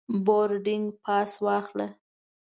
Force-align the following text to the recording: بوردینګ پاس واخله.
بوردینګ 0.25 0.85
پاس 1.03 1.31
واخله. 1.43 1.87